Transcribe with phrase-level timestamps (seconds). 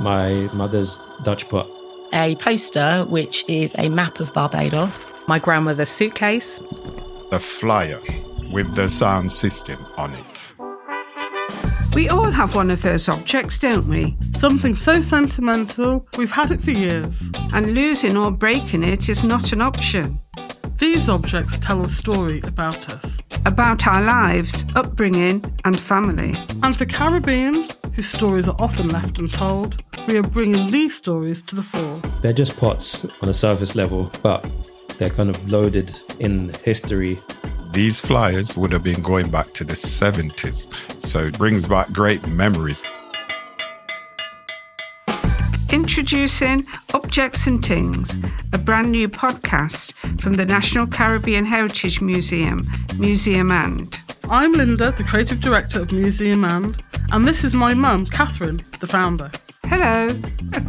[0.00, 1.66] My mother's Dutch pot.
[2.12, 5.10] A poster, which is a map of Barbados.
[5.28, 6.60] My grandmother's suitcase.
[7.30, 8.00] A flyer
[8.52, 10.52] with the sound system on it.
[11.94, 14.16] We all have one of those objects, don't we?
[14.36, 17.30] Something so sentimental, we've had it for years.
[17.52, 20.18] And losing or breaking it is not an option.
[20.78, 26.34] These objects tell a story about us, About our lives, upbringing, and family.
[26.62, 31.54] and for Caribbeans, whose stories are often left untold, we are bringing these stories to
[31.54, 31.96] the fore.
[32.22, 34.50] They're just pots on a surface level, but
[34.98, 37.18] they're kind of loaded in history.
[37.72, 40.66] These flyers would have been going back to the 70s,
[41.02, 42.82] so it brings back great memories.
[45.70, 48.18] Introducing Objeks and Tings,
[48.52, 52.62] a brand new podcast from the National Caribbean Heritage Museum,
[52.98, 54.00] Museumand.
[54.30, 56.80] I'm Lynda, the creative director of Museumand,
[57.10, 59.30] and this is my mum, Catherine, the founder.
[59.64, 60.10] Hello.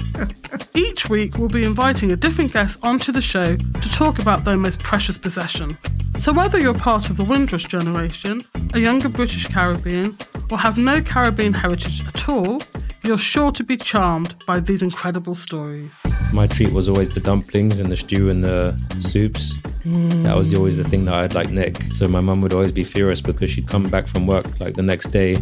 [0.73, 4.57] Each week, we'll be inviting a different guest onto the show to talk about their
[4.57, 5.77] most precious possession.
[6.17, 10.17] So, whether you're part of the Windrush generation, a younger British Caribbean,
[10.49, 12.61] or have no Caribbean heritage at all,
[13.03, 16.01] you're sure to be charmed by these incredible stories.
[16.31, 19.53] My treat was always the dumplings and the stew and the soups.
[19.85, 21.81] That was always the thing that I'd like nick.
[21.91, 24.81] So my mum would always be furious because she'd come back from work like the
[24.81, 25.35] next day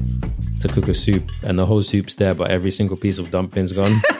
[0.62, 3.72] to cook a soup and the whole soup's there, but every single piece of dumpling's
[3.72, 4.02] gone.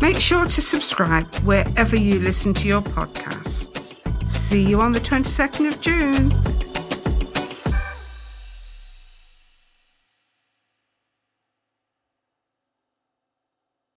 [0.00, 3.96] Make sure to subscribe wherever you listen to your podcasts.
[4.30, 6.53] See you on the 22nd of June.